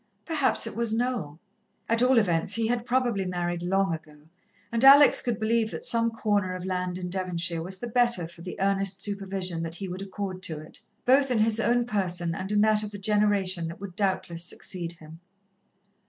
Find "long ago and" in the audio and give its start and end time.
3.61-4.83